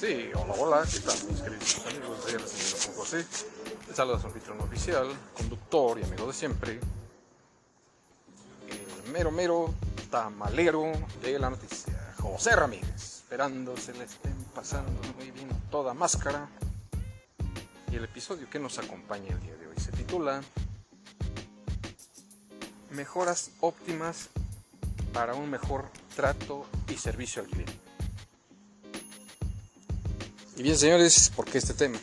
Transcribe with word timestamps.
Sí, 0.00 0.30
hola, 0.34 0.54
hola, 0.56 0.86
¿qué 0.90 0.98
tal 1.00 1.14
mis 1.28 1.42
queridos 1.42 1.86
amigos 1.86 2.24
de 2.24 2.38
Recibiendo 2.38 2.86
con 2.86 2.94
José? 2.94 3.26
Les 3.86 3.94
saluda 3.94 4.18
su 4.18 4.28
anfitrión 4.28 4.58
oficial, 4.62 5.08
conductor 5.34 5.98
y 5.98 6.04
amigo 6.04 6.26
de 6.26 6.32
siempre, 6.32 6.80
el 8.66 9.12
mero 9.12 9.30
mero 9.30 9.74
tamalero 10.10 10.90
de 11.20 11.38
la 11.38 11.50
noticia, 11.50 12.14
José 12.18 12.56
Ramírez, 12.56 12.94
esperando 12.96 13.76
se 13.76 13.92
le 13.92 14.04
estén 14.04 14.34
pasando 14.54 15.02
muy 15.18 15.32
bien 15.32 15.50
toda 15.70 15.92
máscara. 15.92 16.48
Y 17.92 17.96
el 17.96 18.04
episodio 18.04 18.48
que 18.48 18.58
nos 18.58 18.78
acompaña 18.78 19.34
el 19.34 19.40
día 19.40 19.56
de 19.56 19.66
hoy 19.66 19.76
se 19.76 19.92
titula 19.92 20.40
Mejoras 22.88 23.50
óptimas 23.60 24.30
para 25.12 25.34
un 25.34 25.50
mejor 25.50 25.90
trato 26.16 26.64
y 26.88 26.94
servicio 26.94 27.42
al 27.42 27.48
cliente. 27.48 27.89
Y 30.60 30.62
bien, 30.62 30.76
señores, 30.76 31.32
¿por 31.34 31.46
qué 31.46 31.56
este 31.56 31.72
tema? 31.72 31.98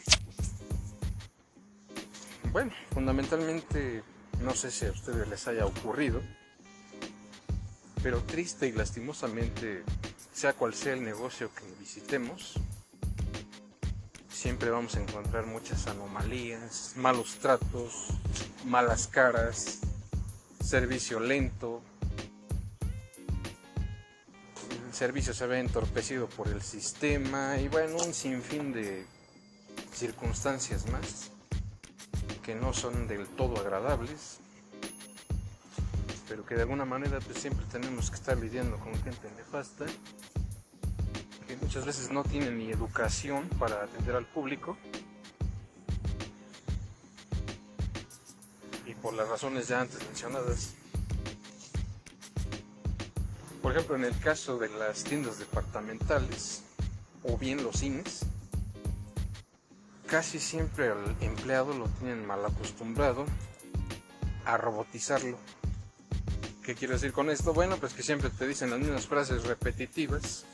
Bueno, 2.51 2.71
fundamentalmente, 2.91 4.01
no 4.41 4.55
sé 4.55 4.71
si 4.71 4.87
a 4.87 4.91
ustedes 4.91 5.27
les 5.27 5.47
haya 5.47 5.67
ocurrido, 5.67 6.23
pero 8.01 8.23
triste 8.23 8.67
y 8.67 8.71
lastimosamente, 8.71 9.83
sea 10.33 10.53
cual 10.53 10.73
sea 10.73 10.93
el 10.93 11.03
negocio 11.03 11.51
que 11.53 11.65
visitemos, 11.79 12.55
siempre 14.27 14.71
vamos 14.71 14.95
a 14.95 15.01
encontrar 15.01 15.45
muchas 15.45 15.85
anomalías, 15.85 16.93
malos 16.95 17.35
tratos, 17.35 18.07
malas 18.65 19.07
caras, 19.07 19.81
servicio 20.65 21.19
lento, 21.19 21.83
servicio 24.97 25.31
se 25.31 25.45
ve 25.45 25.59
entorpecido 25.59 26.27
por 26.27 26.47
el 26.47 26.63
sistema 26.63 27.55
y 27.59 27.67
bueno, 27.67 27.97
un 27.97 28.15
sinfín 28.15 28.73
de 28.73 29.05
circunstancias 29.93 30.89
más 30.89 31.29
que 32.41 32.55
no 32.55 32.73
son 32.73 33.07
del 33.07 33.27
todo 33.27 33.59
agradables, 33.59 34.39
pero 36.27 36.43
que 36.47 36.55
de 36.55 36.63
alguna 36.63 36.85
manera 36.85 37.19
pues 37.19 37.37
siempre 37.37 37.63
tenemos 37.71 38.09
que 38.09 38.15
estar 38.15 38.35
lidiando 38.37 38.79
con 38.79 38.91
gente 39.03 39.29
nefasta, 39.37 39.85
que 41.47 41.55
muchas 41.57 41.85
veces 41.85 42.09
no 42.09 42.23
tiene 42.23 42.49
ni 42.49 42.71
educación 42.71 43.47
para 43.59 43.83
atender 43.83 44.15
al 44.15 44.25
público. 44.25 44.77
Y 48.87 48.95
por 48.95 49.13
las 49.13 49.29
razones 49.29 49.67
ya 49.67 49.81
antes 49.81 50.03
mencionadas, 50.07 50.73
por 53.67 53.75
ejemplo, 53.75 53.97
en 53.97 54.05
el 54.05 54.17
caso 54.19 54.57
de 54.57 54.69
las 54.69 55.03
tiendas 55.03 55.39
departamentales 55.39 56.61
o 57.23 57.37
bien 57.37 57.65
los 57.65 57.79
cines, 57.79 58.21
casi 60.05 60.39
siempre 60.39 60.87
al 60.87 61.17
empleado 61.19 61.73
lo 61.73 61.89
tienen 61.99 62.25
mal 62.25 62.45
acostumbrado 62.45 63.25
a 64.45 64.55
robotizarlo. 64.55 65.37
¿Qué 66.63 66.75
quiero 66.75 66.93
decir 66.93 67.11
con 67.11 67.29
esto? 67.29 67.53
Bueno, 67.53 67.75
pues 67.75 67.93
que 67.93 68.03
siempre 68.03 68.29
te 68.29 68.47
dicen 68.47 68.69
las 68.69 68.79
mismas 68.79 69.05
frases 69.05 69.43
repetitivas 69.43 70.45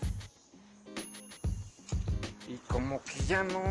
y 2.48 2.56
como 2.68 3.04
que 3.04 3.20
ya 3.28 3.44
no, 3.44 3.62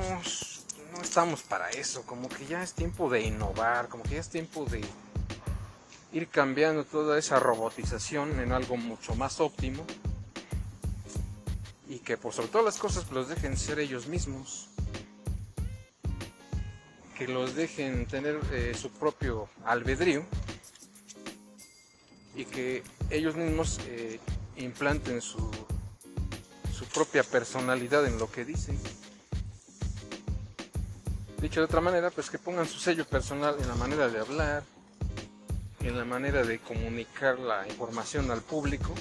no 0.93 1.03
estamos 1.03 1.43
para 1.43 1.69
eso, 1.71 2.03
como 2.03 2.29
que 2.29 2.47
ya 2.47 2.63
es 2.63 2.75
tiempo 2.75 3.11
de 3.11 3.23
innovar, 3.23 3.89
como 3.89 4.05
que 4.05 4.11
ya 4.11 4.21
es 4.21 4.29
tiempo 4.29 4.67
de 4.67 4.83
ir 6.13 6.29
cambiando 6.29 6.85
toda 6.85 7.19
esa 7.19 7.39
robotización 7.39 8.39
en 8.41 8.53
algo 8.53 8.77
mucho 8.77 9.15
más 9.15 9.41
óptimo 9.41 9.85
y 11.89 11.99
que 11.99 12.17
por 12.17 12.33
sobre 12.33 12.49
todas 12.49 12.65
las 12.65 12.79
cosas 12.79 13.11
los 13.11 13.29
dejen 13.29 13.57
ser 13.57 13.79
ellos 13.79 14.07
mismos, 14.07 14.69
que 17.17 17.29
los 17.29 17.55
dejen 17.55 18.07
tener 18.07 18.41
eh, 18.53 18.75
su 18.79 18.91
propio 18.91 19.49
albedrío 19.65 20.25
y 22.35 22.45
que 22.45 22.83
ellos 23.11 23.37
mismos 23.37 23.79
eh, 23.87 24.21
implanten 24.57 25.21
su, 25.21 25.51
su 26.75 26.85
propia 26.87 27.23
personalidad 27.23 28.07
en 28.07 28.19
lo 28.19 28.31
que 28.31 28.45
dicen. 28.45 28.79
Dicho 31.41 31.61
de 31.61 31.65
otra 31.65 31.81
manera, 31.81 32.11
pues 32.11 32.31
que 32.31 32.39
pongan 32.39 32.69
su 32.69 32.79
sello 32.79 33.05
personal 33.05 33.57
en 33.61 33.69
la 33.69 33.75
manera 33.75 34.09
de 34.09 34.21
hablar, 34.21 34.63
en 35.83 35.99
la 35.99 36.05
manera 36.05 36.43
de 36.43 36.59
comunicar 36.59 37.39
la 37.39 37.67
información 37.69 38.31
al 38.31 38.43
público. 38.43 38.95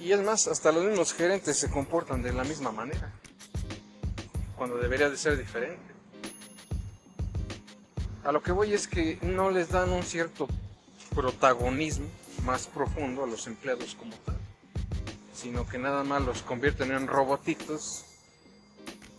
Y 0.00 0.12
es 0.12 0.20
más, 0.20 0.48
hasta 0.48 0.72
los 0.72 0.84
mismos 0.84 1.12
gerentes 1.14 1.58
se 1.58 1.70
comportan 1.70 2.22
de 2.22 2.32
la 2.32 2.44
misma 2.44 2.72
manera, 2.72 3.10
cuando 4.56 4.76
debería 4.76 5.08
de 5.08 5.16
ser 5.16 5.38
diferente. 5.38 5.94
A 8.24 8.32
lo 8.32 8.42
que 8.42 8.52
voy 8.52 8.72
es 8.72 8.88
que 8.88 9.18
no 9.22 9.50
les 9.50 9.70
dan 9.70 9.90
un 9.90 10.02
cierto 10.02 10.48
protagonismo 11.14 12.06
más 12.44 12.66
profundo 12.66 13.24
a 13.24 13.26
los 13.26 13.46
empleados 13.46 13.94
como 13.94 14.14
tal, 14.24 14.36
sino 15.34 15.66
que 15.66 15.78
nada 15.78 16.04
más 16.04 16.22
los 16.22 16.42
convierten 16.42 16.92
en 16.92 17.06
robotitos 17.06 18.04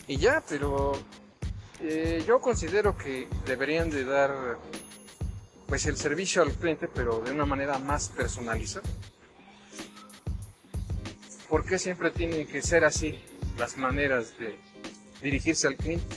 y 0.07 0.17
ya, 0.17 0.43
pero 0.47 0.93
eh, 1.81 2.23
yo 2.27 2.39
considero 2.39 2.95
que 2.97 3.27
deberían 3.45 3.89
de 3.89 4.05
dar 4.05 4.57
pues 5.67 5.85
el 5.85 5.97
servicio 5.97 6.41
al 6.41 6.51
cliente, 6.53 6.87
pero 6.87 7.19
de 7.21 7.31
una 7.31 7.45
manera 7.45 7.79
más 7.79 8.09
personalizada. 8.09 8.87
¿Por 11.49 11.65
qué 11.65 11.79
siempre 11.79 12.11
tienen 12.11 12.47
que 12.47 12.61
ser 12.61 12.85
así 12.85 13.19
las 13.57 13.77
maneras 13.77 14.37
de 14.37 14.57
dirigirse 15.21 15.67
al 15.67 15.75
cliente? 15.75 16.15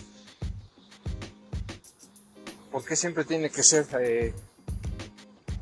¿Por 2.73 2.85
qué 2.85 2.97
siempre 2.97 3.25
tiene 3.25 3.51
que 3.51 3.63
ser 3.63 3.87
eh, 4.01 4.35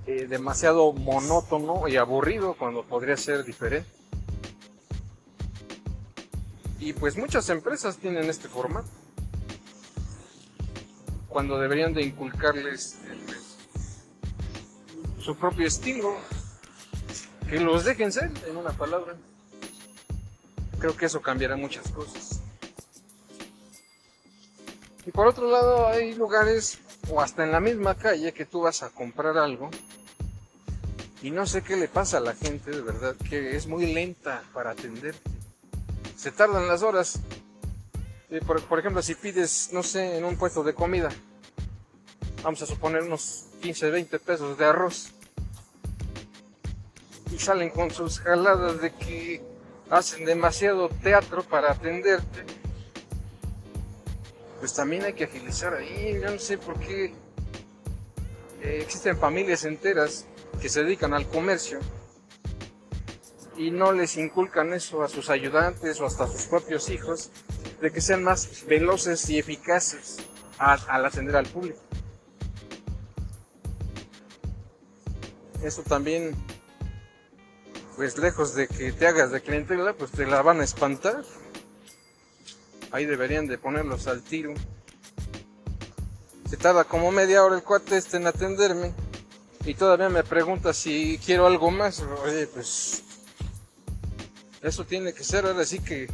eh, 0.06 0.26
demasiado 0.28 0.92
monótono 0.92 1.88
y 1.88 1.96
aburrido 1.96 2.54
cuando 2.54 2.84
podría 2.84 3.16
ser 3.16 3.44
diferente? 3.44 3.88
Y 6.78 6.92
pues 6.92 7.16
muchas 7.16 7.48
empresas 7.48 7.96
tienen 7.96 8.28
este 8.30 8.48
formato. 8.48 8.88
Cuando 11.28 11.58
deberían 11.58 11.92
de 11.92 12.02
inculcarles 12.02 12.98
su 15.26 15.34
propio 15.34 15.66
estilo, 15.66 16.14
que 17.50 17.58
los 17.58 17.84
dejen 17.84 18.12
ser, 18.12 18.30
en 18.48 18.56
una 18.56 18.70
palabra. 18.70 19.16
Creo 20.78 20.96
que 20.96 21.06
eso 21.06 21.20
cambiará 21.20 21.56
muchas 21.56 21.90
cosas. 21.90 22.40
Y 25.04 25.10
por 25.10 25.26
otro 25.26 25.50
lado, 25.50 25.88
hay 25.88 26.14
lugares, 26.14 26.78
o 27.10 27.20
hasta 27.20 27.42
en 27.42 27.50
la 27.50 27.58
misma 27.58 27.96
calle, 27.96 28.32
que 28.32 28.44
tú 28.44 28.60
vas 28.60 28.84
a 28.84 28.90
comprar 28.90 29.36
algo, 29.36 29.68
y 31.22 31.32
no 31.32 31.44
sé 31.44 31.62
qué 31.62 31.74
le 31.74 31.88
pasa 31.88 32.18
a 32.18 32.20
la 32.20 32.36
gente, 32.36 32.70
de 32.70 32.82
verdad, 32.82 33.16
que 33.28 33.56
es 33.56 33.66
muy 33.66 33.92
lenta 33.92 34.44
para 34.54 34.70
atenderte. 34.70 35.28
Se 36.16 36.30
tardan 36.30 36.68
las 36.68 36.84
horas. 36.84 37.18
Por, 38.46 38.62
por 38.62 38.78
ejemplo, 38.78 39.02
si 39.02 39.16
pides, 39.16 39.70
no 39.72 39.82
sé, 39.82 40.18
en 40.18 40.24
un 40.24 40.36
puesto 40.36 40.62
de 40.62 40.74
comida, 40.74 41.08
vamos 42.44 42.62
a 42.62 42.66
suponer 42.66 43.02
unos 43.02 43.46
15, 43.60 43.90
20 43.90 44.18
pesos 44.20 44.56
de 44.56 44.64
arroz 44.64 45.15
y 47.36 47.38
salen 47.38 47.68
con 47.68 47.90
sus 47.90 48.20
jaladas 48.20 48.80
de 48.80 48.92
que 48.94 49.42
hacen 49.90 50.24
demasiado 50.24 50.88
teatro 50.88 51.42
para 51.42 51.72
atenderte, 51.72 52.44
pues 54.58 54.72
también 54.72 55.04
hay 55.04 55.12
que 55.12 55.24
agilizar 55.24 55.74
ahí. 55.74 56.18
Yo 56.18 56.30
no 56.30 56.38
sé 56.38 56.56
por 56.56 56.80
qué 56.80 57.12
eh, 58.62 58.78
existen 58.80 59.18
familias 59.18 59.66
enteras 59.66 60.24
que 60.62 60.70
se 60.70 60.82
dedican 60.82 61.12
al 61.12 61.26
comercio 61.26 61.78
y 63.58 63.70
no 63.70 63.92
les 63.92 64.16
inculcan 64.16 64.72
eso 64.72 65.02
a 65.02 65.08
sus 65.08 65.28
ayudantes 65.28 66.00
o 66.00 66.06
hasta 66.06 66.24
a 66.24 66.28
sus 66.28 66.46
propios 66.46 66.88
hijos, 66.88 67.30
de 67.82 67.92
que 67.92 68.00
sean 68.00 68.24
más 68.24 68.64
veloces 68.66 69.28
y 69.28 69.38
eficaces 69.38 70.16
al 70.56 71.04
atender 71.04 71.36
al 71.36 71.46
público. 71.46 71.80
Eso 75.62 75.82
también 75.82 76.34
pues 77.96 78.18
lejos 78.18 78.54
de 78.54 78.68
que 78.68 78.92
te 78.92 79.06
hagas 79.06 79.30
de 79.30 79.40
clientela, 79.40 79.94
pues 79.94 80.10
te 80.10 80.26
la 80.26 80.42
van 80.42 80.60
a 80.60 80.64
espantar. 80.64 81.24
Ahí 82.92 83.06
deberían 83.06 83.46
de 83.46 83.56
ponerlos 83.56 84.06
al 84.06 84.22
tiro. 84.22 84.52
Se 86.48 86.56
tarda 86.58 86.84
como 86.84 87.10
media 87.10 87.42
hora 87.42 87.56
el 87.56 87.62
cuate 87.62 87.96
este 87.96 88.18
en 88.18 88.26
atenderme 88.26 88.92
y 89.64 89.74
todavía 89.74 90.10
me 90.10 90.22
pregunta 90.22 90.72
si 90.74 91.18
quiero 91.24 91.46
algo 91.46 91.70
más. 91.70 92.02
Oye, 92.22 92.46
pues 92.46 93.02
eso 94.62 94.84
tiene 94.84 95.14
que 95.14 95.24
ser 95.24 95.46
ahora 95.46 95.64
sí 95.64 95.80
que 95.80 96.06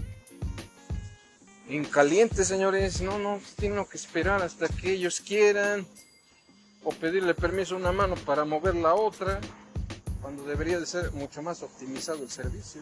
en 1.68 1.84
caliente, 1.84 2.44
señores. 2.44 3.02
No, 3.02 3.18
no, 3.18 3.40
tengo 3.56 3.88
que 3.88 3.96
esperar 3.96 4.40
hasta 4.40 4.68
que 4.68 4.92
ellos 4.92 5.20
quieran 5.20 5.86
o 6.84 6.92
pedirle 6.92 7.34
permiso 7.34 7.74
a 7.74 7.78
una 7.78 7.92
mano 7.92 8.14
para 8.14 8.44
mover 8.44 8.76
la 8.76 8.94
otra 8.94 9.40
cuando 10.22 10.44
debería 10.44 10.78
de 10.78 10.86
ser 10.86 11.12
mucho 11.12 11.42
más 11.42 11.62
optimizado 11.62 12.22
el 12.22 12.30
servicio. 12.30 12.80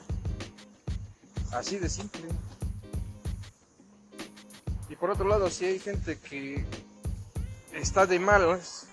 Así 1.50 1.78
de 1.78 1.88
simple. 1.88 2.22
Y 4.88 4.96
por 4.96 5.10
otro 5.10 5.26
lado, 5.26 5.50
si 5.50 5.64
hay 5.64 5.80
gente 5.80 6.18
que 6.18 6.64
está 7.72 8.06
de 8.06 8.18
malas, 8.18 8.86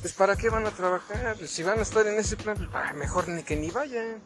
pues 0.00 0.12
¿para 0.12 0.36
qué 0.36 0.50
van 0.50 0.66
a 0.66 0.72
trabajar? 0.72 1.36
Si 1.46 1.62
van 1.62 1.78
a 1.78 1.82
estar 1.82 2.06
en 2.06 2.18
ese 2.18 2.36
plan, 2.36 2.56
pues, 2.56 2.68
ah, 2.74 2.92
mejor 2.94 3.28
ni 3.28 3.42
que 3.42 3.56
ni 3.56 3.70
vayan. 3.70 4.20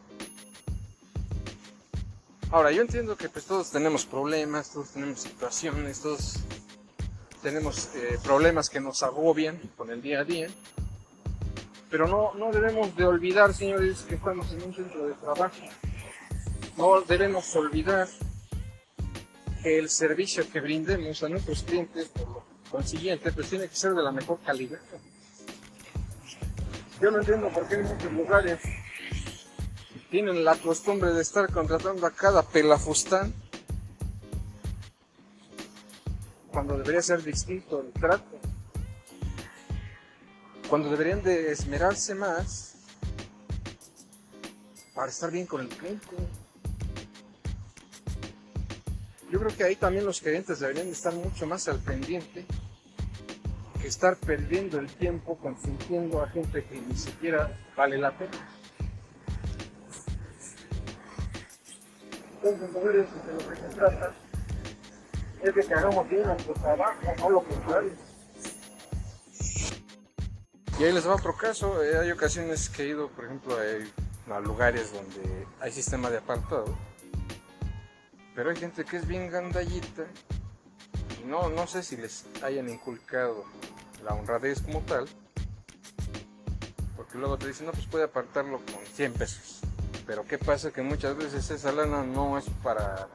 Ahora, 2.49 2.71
yo 2.71 2.81
entiendo 2.81 3.15
que 3.15 3.29
pues 3.29 3.45
todos 3.45 3.71
tenemos 3.71 4.05
problemas, 4.05 4.71
todos 4.71 4.89
tenemos 4.89 5.21
situaciones, 5.21 6.01
todos 6.01 6.39
tenemos 7.41 7.89
eh, 7.95 8.19
problemas 8.23 8.69
que 8.69 8.79
nos 8.79 9.03
agobian 9.03 9.57
con 9.77 9.89
el 9.89 10.01
día 10.01 10.19
a 10.19 10.23
día. 10.23 10.49
Pero 11.91 12.07
no, 12.07 12.33
no 12.35 12.51
debemos 12.51 12.95
de 12.95 13.03
olvidar, 13.03 13.53
señores, 13.53 14.05
que 14.07 14.15
estamos 14.15 14.49
en 14.53 14.63
un 14.63 14.73
centro 14.73 15.07
de 15.07 15.13
trabajo. 15.15 15.57
No 16.77 17.01
debemos 17.01 17.53
olvidar 17.55 18.07
que 19.61 19.77
el 19.77 19.89
servicio 19.89 20.49
que 20.49 20.61
brindemos 20.61 21.21
a 21.21 21.27
nuestros 21.29 21.63
clientes, 21.63 22.07
por 22.07 22.43
consiguiente, 22.71 23.33
pues 23.33 23.49
tiene 23.49 23.67
que 23.67 23.75
ser 23.75 23.93
de 23.93 24.01
la 24.01 24.11
mejor 24.13 24.39
calidad. 24.39 24.79
Yo 27.01 27.11
no 27.11 27.19
entiendo 27.19 27.49
por 27.49 27.67
qué 27.67 27.75
en 27.75 27.83
muchos 27.83 28.13
lugares 28.13 28.59
tienen 30.09 30.45
la 30.45 30.55
costumbre 30.55 31.11
de 31.11 31.21
estar 31.21 31.51
contratando 31.51 32.07
a 32.07 32.11
cada 32.11 32.43
pelafustán 32.43 33.33
cuando 36.51 36.77
debería 36.77 37.01
ser 37.01 37.21
distinto 37.23 37.81
el 37.81 37.91
trato. 37.91 38.40
Cuando 40.71 40.89
deberían 40.89 41.21
de 41.21 41.51
esmerarse 41.51 42.15
más 42.15 42.75
para 44.95 45.09
estar 45.09 45.29
bien 45.29 45.45
con 45.45 45.59
el 45.59 45.67
cliente. 45.67 46.07
Yo 49.29 49.41
creo 49.41 49.53
que 49.57 49.65
ahí 49.65 49.75
también 49.75 50.05
los 50.05 50.21
clientes 50.21 50.61
deberían 50.61 50.85
de 50.85 50.93
estar 50.93 51.13
mucho 51.13 51.45
más 51.45 51.67
al 51.67 51.77
pendiente 51.79 52.45
que 53.81 53.87
estar 53.89 54.15
perdiendo 54.15 54.79
el 54.79 54.87
tiempo 54.87 55.35
consintiendo 55.39 56.23
a 56.23 56.29
gente 56.29 56.63
que 56.63 56.79
ni 56.79 56.95
siquiera 56.95 57.53
vale 57.75 57.97
la 57.97 58.17
pena. 58.17 58.31
Entonces, 62.41 62.73
de 62.73 63.33
lo 63.33 63.49
que 63.49 63.55
se 63.57 63.75
trata 63.75 64.15
es 65.43 65.53
de 65.53 65.65
que 65.65 65.73
hagamos 65.73 66.07
bien 66.07 66.23
nuestro 66.23 66.53
trabajo, 66.53 67.13
no 67.19 67.29
lo 67.29 67.43
contrario. 67.43 68.10
Y 70.81 70.83
ahí 70.83 70.93
les 70.93 71.07
va 71.07 71.13
otro 71.13 71.37
caso. 71.37 71.83
Eh, 71.83 71.95
hay 71.95 72.09
ocasiones 72.09 72.67
que 72.67 72.81
he 72.81 72.87
ido, 72.87 73.07
por 73.09 73.25
ejemplo, 73.25 73.55
a, 73.55 74.35
a 74.35 74.39
lugares 74.39 74.91
donde 74.91 75.45
hay 75.59 75.71
sistema 75.71 76.09
de 76.09 76.17
apartado. 76.17 76.75
Pero 78.33 78.49
hay 78.49 78.55
gente 78.55 78.83
que 78.83 78.97
es 78.97 79.07
bien 79.07 79.29
gandallita. 79.29 80.07
Y 81.21 81.27
no, 81.27 81.51
no 81.51 81.67
sé 81.67 81.83
si 81.83 81.97
les 81.97 82.25
hayan 82.41 82.67
inculcado 82.67 83.45
la 84.03 84.15
honradez 84.15 84.63
como 84.63 84.81
tal. 84.81 85.07
Porque 86.97 87.19
luego 87.19 87.37
te 87.37 87.49
dicen, 87.49 87.67
no, 87.67 87.73
pues 87.73 87.85
puede 87.85 88.05
apartarlo 88.05 88.57
con 88.57 88.83
100 88.95 89.13
pesos. 89.13 89.59
Pero 90.07 90.25
¿qué 90.25 90.39
pasa? 90.39 90.71
Que 90.71 90.81
muchas 90.81 91.15
veces 91.15 91.47
esa 91.51 91.71
lana 91.71 92.01
no 92.01 92.39
es 92.39 92.45
para 92.63 93.07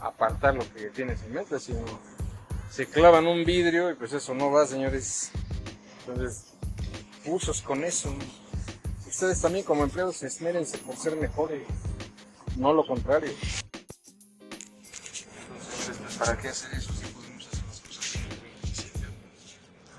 apartar 0.00 0.56
lo 0.56 0.64
que 0.72 0.90
tienes 0.90 1.22
en 1.22 1.34
mente, 1.34 1.60
sino 1.60 1.84
se 2.68 2.86
clavan 2.86 3.26
un 3.26 3.44
vidrio 3.44 3.90
y 3.90 3.94
pues 3.94 4.12
eso 4.12 4.34
no 4.34 4.50
va, 4.50 4.66
señores. 4.66 5.30
Entonces, 6.06 6.46
usos 7.26 7.62
con 7.62 7.84
eso. 7.84 8.12
Ustedes 9.06 9.40
también 9.40 9.64
como 9.64 9.84
empleados 9.84 10.22
esmérense 10.22 10.78
por 10.78 10.96
ser 10.96 11.16
mejores, 11.16 11.62
no 12.56 12.72
lo 12.72 12.84
contrario. 12.86 13.30
Entonces, 15.52 15.96
pues, 15.98 16.16
¿para 16.16 16.36
qué 16.38 16.48
hacer 16.48 16.72
eso 16.74 16.92
si 16.92 17.04
podemos 17.06 17.46
hacer 17.46 17.64
las 17.68 17.80
cosas 17.80 18.12
bien? 18.14 18.26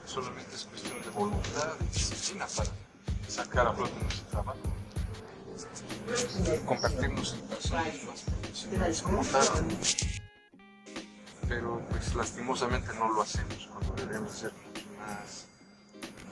Solamente 0.06 0.56
es 0.56 0.66
cuestión 0.66 1.02
de 1.02 1.10
voluntad 1.12 1.74
y 1.80 1.86
disciplina 1.86 2.48
para 2.48 2.70
sacar 3.30 3.68
a 3.68 3.74
flote 3.74 4.00
nuestro 4.02 4.26
trabajo. 4.28 4.60
Compartirnos 6.66 7.34
en 7.34 7.42
personas 7.42 8.04
más 8.04 8.22
profesionales 8.22 9.02
como 9.02 9.24
tal. 9.26 9.48
Pero 11.48 11.82
pues 11.90 12.16
lastimosamente 12.16 12.94
no 12.96 13.14
lo 13.14 13.22
hacemos 13.22 13.70
cuando 13.72 13.94
debemos 13.96 14.44
mucho 14.44 14.54
más 14.98 15.46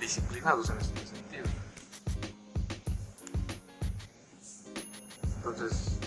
disciplinados 0.02 0.70
en 0.72 0.78
este 0.80 1.06
sentido. 1.06 1.46
Entonces, 5.38 6.00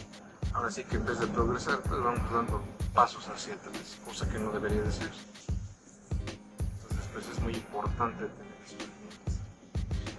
ahora 0.52 0.70
sí 0.70 0.84
que 0.84 0.96
en 0.96 1.06
vez 1.06 1.20
de 1.20 1.26
progresar, 1.28 1.80
pues 1.80 2.02
vamos 2.02 2.32
dando 2.32 2.62
pasos 2.92 3.26
hacia 3.28 3.54
atrás, 3.54 3.96
cosa 4.04 4.28
que 4.28 4.38
no 4.38 4.50
debería 4.50 4.82
de 4.82 4.92
ser. 4.92 5.12
Entonces, 6.82 7.08
pues 7.12 7.28
es 7.28 7.40
muy 7.40 7.54
importante 7.54 8.26
tener 8.26 8.54
cuenta. 8.66 9.32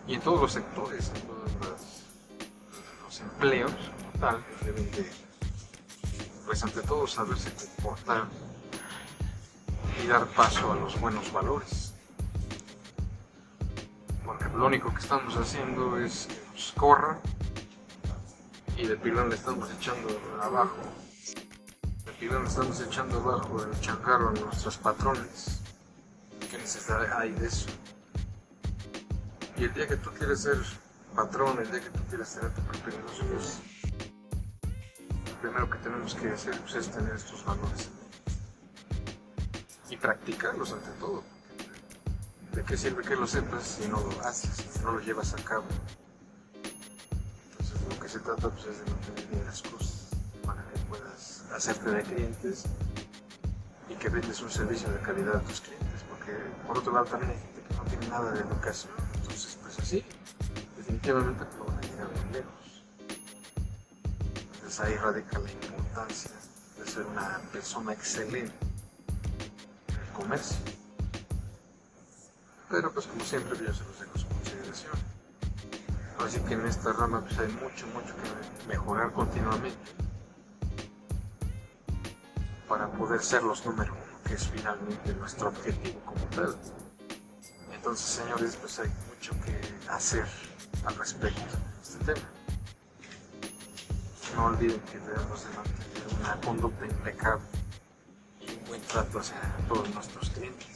Y 0.07 0.13
en 0.15 0.21
todos 0.21 0.41
los 0.41 0.53
sectores, 0.53 1.11
en 1.15 1.21
todos 1.21 1.51
los, 1.53 3.03
los 3.03 3.19
empleos 3.19 3.71
como 3.71 4.11
tal, 4.19 4.45
deben 4.63 4.89
de, 4.91 5.11
pues 6.45 6.63
ante 6.63 6.81
todo, 6.81 7.07
saberse 7.07 7.51
comportar 7.53 8.25
y 10.03 10.07
dar 10.07 10.25
paso 10.27 10.71
a 10.71 10.75
los 10.75 10.99
buenos 10.99 11.31
valores. 11.31 11.84
Lo 14.55 14.67
único 14.67 14.89
que 14.93 15.01
estamos 15.01 15.35
haciendo 15.35 15.97
es 15.97 16.27
que 16.27 16.41
nos 16.53 16.71
corran 16.77 17.19
y 18.77 18.87
de 18.87 18.95
pilón 18.95 19.27
le 19.27 19.35
estamos 19.35 19.69
echando 19.69 20.07
abajo. 20.41 20.77
De 22.05 22.11
pilón 22.13 22.43
le 22.43 22.49
estamos 22.49 22.79
echando 22.79 23.19
abajo 23.19 23.61
el 23.65 23.77
chancarro 23.81 24.29
a 24.29 24.31
nuestros 24.31 24.77
patrones. 24.77 25.59
¿Qué 26.49 26.57
necesidad 26.57 27.19
hay 27.19 27.33
de 27.33 27.47
eso? 27.47 27.67
Y 29.57 29.65
el 29.65 29.73
día 29.73 29.87
que 29.89 29.97
tú 29.97 30.09
quieres 30.11 30.43
ser 30.43 30.57
patrón, 31.13 31.59
el 31.59 31.69
día 31.69 31.81
que 31.81 31.89
tú 31.89 31.99
quieres 32.07 32.33
tener 32.33 32.53
tu 32.53 32.61
propio 32.61 32.97
negocio, 32.97 33.25
pues 33.33 33.59
lo 35.27 35.41
primero 35.41 35.69
que 35.69 35.77
tenemos 35.79 36.15
que 36.15 36.29
hacer 36.29 36.57
pues, 36.61 36.75
es 36.75 36.89
tener 36.91 37.13
estos 37.13 37.43
valores 37.43 37.89
y 39.89 39.97
practicarlos 39.97 40.71
ante 40.71 40.91
todo. 40.91 41.23
¿De 42.55 42.63
qué 42.63 42.77
sirve 42.77 43.03
que 43.03 43.17
lo 43.17 43.27
sepas 43.27 43.63
si 43.63 43.87
no 43.89 43.99
lo 43.99 44.21
haces, 44.21 44.49
si 44.71 44.79
no 44.79 44.93
lo 44.93 45.01
llevas 45.01 45.33
a 45.33 45.43
cabo? 45.43 45.65
Entonces 47.51 47.81
lo 47.89 47.99
que 47.99 48.07
se 48.07 48.19
trata 48.19 48.49
pues, 48.49 48.65
es 48.67 48.79
de 48.79 48.91
mantener 48.91 49.27
bien 49.27 49.45
las 49.45 49.61
cosas 49.61 50.07
para 50.45 50.63
que 50.63 50.79
puedas 50.87 51.43
hacerte 51.53 51.89
de 51.91 52.03
clientes 52.03 52.63
y 53.89 53.95
que 53.95 54.07
vendes 54.07 54.41
un 54.41 54.49
servicio 54.49 54.89
de 54.89 54.99
calidad 55.01 55.35
a 55.35 55.41
tus 55.41 55.59
clientes. 55.59 56.05
Porque 56.09 56.31
por 56.65 56.77
otro 56.77 56.93
lado 56.93 57.05
también 57.05 57.31
hay 57.31 57.37
gente 57.39 57.61
que 57.67 57.75
no 57.75 57.83
tiene 57.83 58.07
nada 58.07 58.31
de 58.31 58.39
educación. 58.39 58.93
Entonces 59.15 59.57
pues 59.61 59.77
así, 59.77 60.05
definitivamente 60.77 61.43
no 61.57 61.65
van 61.65 61.77
a 61.77 61.81
llegar 61.81 62.13
bien 62.13 62.31
lejos. 62.31 62.83
Entonces 64.53 64.79
ahí 64.79 64.95
radica 64.95 65.39
la 65.39 65.51
importancia 65.51 66.31
de 66.79 66.87
ser 66.87 67.05
una 67.05 67.37
persona 67.51 67.91
excelente 67.91 68.55
comercio. 70.13 70.84
Pero 72.75 72.91
pues 72.91 73.07
como 73.07 73.23
siempre 73.23 73.57
yo 73.57 73.73
se 73.73 73.85
los 73.85 73.99
dejo 74.01 74.17
su 74.17 74.27
consideración. 74.27 74.91
Así 76.19 76.41
que 76.41 76.55
en 76.55 76.65
esta 76.65 76.91
rama 76.91 77.21
pues 77.21 77.39
hay 77.39 77.47
mucho, 77.53 77.87
mucho 77.87 78.13
que 78.17 78.67
mejorar 78.67 79.13
continuamente 79.13 79.77
para 82.67 82.91
poder 82.91 83.21
ser 83.21 83.43
los 83.43 83.65
número 83.65 83.93
uno, 83.93 84.19
que 84.27 84.33
es 84.33 84.49
finalmente 84.49 85.13
nuestro 85.13 85.47
objetivo 85.47 86.01
como 86.01 86.25
tal. 86.35 86.53
Entonces 87.71 88.05
señores, 88.05 88.57
pues 88.57 88.77
hay 88.79 88.91
mucho 89.07 89.31
que 89.45 89.57
hacer 89.89 90.27
al 90.83 90.97
respecto 90.97 91.39
de 91.39 91.81
este 91.81 92.13
tema. 92.13 92.29
No 94.35 94.47
olviden 94.47 94.81
que 94.81 94.99
debemos 94.99 95.45
de 95.45 95.55
mantener 95.55 96.19
una 96.19 96.41
conducta 96.41 96.85
impecable 96.85 97.45
buen 98.67 98.81
trato 98.81 99.19
hacia 99.19 99.39
todos 99.69 99.89
nuestros 99.93 100.29
clientes. 100.31 100.75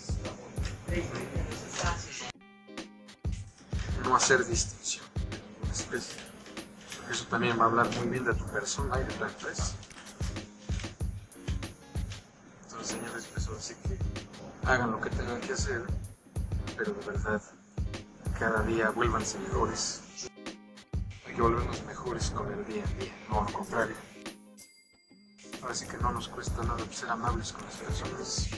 No 4.03 4.15
hacer 4.15 4.46
distinción 4.46 5.10
especie. 5.72 6.22
Eso 7.10 7.25
también 7.25 7.60
va 7.60 7.63
a 7.63 7.67
hablar 7.67 7.89
muy 7.98 8.08
bien 8.08 8.24
de 8.24 8.34
tu 8.34 8.46
persona 8.46 9.00
y 9.00 9.03
de 9.03 9.13
tu 9.13 9.24
empresa. 9.24 9.74
Entonces, 12.63 12.88
señores, 12.88 13.27
pues 13.34 13.75
que 13.84 13.98
hagan 14.67 14.91
lo 14.91 15.01
que 15.01 15.10
tengan 15.10 15.41
que 15.41 15.53
hacer, 15.53 15.84
pero 16.77 16.93
de 16.93 17.05
verdad, 17.05 17.41
cada 18.38 18.62
día 18.63 18.91
vuélvanse 18.91 19.39
mejores. 19.39 20.01
Hay 21.25 21.34
que 21.34 21.41
volvernos 21.41 21.84
mejores 21.86 22.29
con 22.29 22.51
el 22.51 22.65
día 22.65 22.84
a 22.84 23.01
día, 23.01 23.13
no 23.29 23.43
lo 23.43 23.51
contrario. 23.51 23.96
Así 25.67 25.86
que 25.88 25.98
no 25.98 26.12
nos 26.12 26.27
cuesta 26.27 26.63
nada 26.63 26.84
ser 26.91 27.10
amables 27.10 27.51
con 27.51 27.65
las 27.65 27.75
personas. 27.75 28.50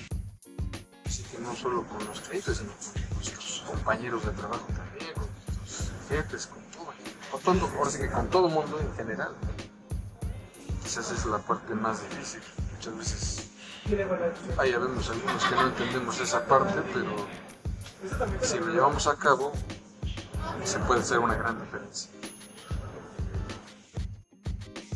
Que 1.31 1.39
no 1.39 1.55
solo 1.55 1.83
con 1.83 2.05
los 2.05 2.19
clientes, 2.21 2.57
sino 2.57 2.71
con 2.71 3.15
nuestros 3.15 3.63
compañeros 3.65 4.25
de 4.25 4.31
trabajo 4.31 4.67
también, 4.75 5.13
con 5.13 5.27
nuestros 5.57 5.91
jefes, 6.09 6.47
con 6.47 6.63
todo. 6.71 6.93
Con 7.31 7.59
todo, 7.59 7.77
ahora 7.77 7.89
sí 7.89 8.00
que 8.00 8.09
con 8.09 8.29
todo 8.29 8.50
mundo 8.50 8.79
en 8.79 8.93
general. 8.95 9.33
quizás 10.83 11.11
es 11.11 11.25
la 11.25 11.38
parte 11.39 11.73
más 11.73 12.01
difícil. 12.01 12.41
Muchas 12.73 12.97
veces 12.97 13.51
hay 14.57 14.71
vemos 14.71 15.09
algunos 15.09 15.43
que 15.43 15.55
no 15.55 15.67
entendemos 15.67 16.19
esa 16.19 16.45
parte, 16.45 16.81
pero 16.93 17.27
si 18.41 18.59
lo 18.59 18.67
llevamos 18.67 19.07
a 19.07 19.15
cabo, 19.15 19.51
se 20.63 20.79
puede 20.79 21.01
hacer 21.01 21.19
una 21.19 21.35
gran 21.35 21.59
diferencia. 21.59 22.09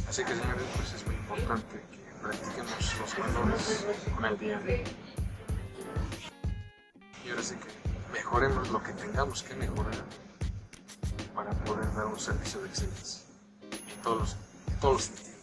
Así 0.07 0.23
que 0.23 0.35
señores, 0.35 0.63
pues 0.77 0.93
es 0.93 1.05
muy 1.05 1.15
importante 1.15 1.83
que 1.91 1.99
practiquemos 2.21 2.95
los 2.99 3.17
valores 3.17 3.85
con 4.15 4.25
el 4.25 4.37
día 4.37 4.57
a 4.57 4.61
día. 4.61 4.83
Y 7.25 7.29
ahora 7.31 7.41
sí 7.41 7.55
que 7.55 8.13
mejoremos 8.13 8.69
lo 8.69 8.83
que 8.83 8.93
tengamos 8.93 9.41
que 9.41 9.55
mejorar 9.55 9.95
para 11.33 11.51
poder 11.63 11.91
dar 11.95 12.05
un 12.05 12.19
servicio 12.19 12.61
de 12.61 12.69
excelencia 12.69 13.21
en 13.71 14.01
todos 14.03 14.19
los, 14.19 14.35
todos 14.79 15.03
sentidos. 15.03 15.35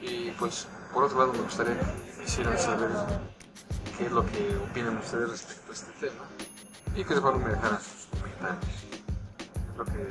Y 0.00 0.30
pues, 0.32 0.68
por 0.94 1.04
otro 1.04 1.18
lado, 1.18 1.32
me 1.32 1.40
gustaría 1.40 1.78
que 1.78 2.22
quisieran 2.22 2.56
saber 2.58 2.90
qué 3.98 4.06
es 4.06 4.12
lo 4.12 4.24
que 4.24 4.56
opinan 4.70 4.98
ustedes 4.98 5.30
respecto 5.30 5.72
a 5.72 5.74
este 5.74 5.92
tema 6.06 6.24
y 6.94 7.04
que 7.04 7.14
de 7.14 7.20
forma 7.20 7.44
me 7.44 7.50
dejaran 7.50 7.80
sus 7.80 8.06
comentarios. 8.06 8.64
Es 8.74 9.76
lo 9.76 9.84
que 9.84 10.06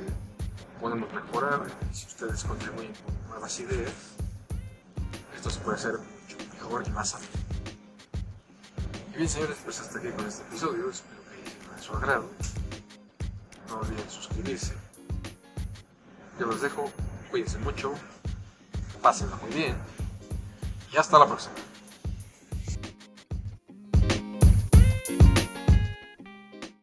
podemos 0.81 1.13
mejorar 1.13 1.61
y 1.89 1.95
si 1.95 2.07
ustedes 2.07 2.43
contribuyen 2.43 2.93
con 3.05 3.29
nuevas 3.29 3.59
ideas, 3.59 3.93
esto 5.35 5.49
se 5.49 5.59
puede 5.61 5.77
hacer 5.77 5.93
mucho 5.93 6.37
mejor 6.55 6.83
y 6.85 6.89
más 6.91 7.15
ameno. 7.15 7.40
Bien, 9.21 9.29
señores, 9.29 9.57
pues 9.63 9.79
hasta 9.79 9.99
aquí 9.99 10.09
con 10.09 10.25
este 10.25 10.41
episodio. 10.41 10.89
Espero 10.89 11.21
que 11.29 11.75
de 11.75 11.83
su 11.83 11.93
agrado. 11.93 12.27
No 13.69 13.77
olviden 13.77 14.09
suscribirse. 14.09 14.73
Yo 16.39 16.47
los 16.47 16.59
dejo. 16.59 16.91
Cuídense 17.29 17.59
mucho. 17.59 17.93
Pásenlo 18.99 19.37
muy 19.37 19.51
bien. 19.51 19.77
Y 20.91 20.97
hasta 20.97 21.19
la 21.19 21.27
próxima. 21.27 21.53